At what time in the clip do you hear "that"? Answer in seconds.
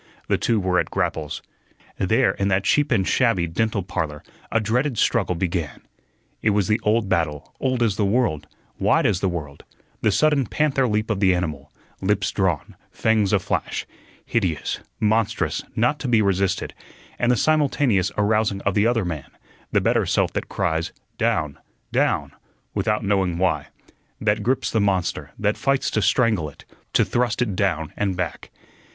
2.47-2.63, 20.33-20.49, 24.19-24.41, 25.37-25.57